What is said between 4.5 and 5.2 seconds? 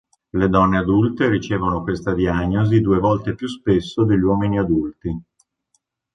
adulti.